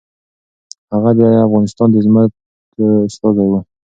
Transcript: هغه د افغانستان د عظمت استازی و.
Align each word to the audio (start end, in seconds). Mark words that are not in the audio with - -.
هغه 0.93 1.11
د 1.19 1.21
افغانستان 1.45 1.87
د 1.91 1.95
عظمت 2.01 2.31
استازی 3.09 3.45
و. 3.49 3.53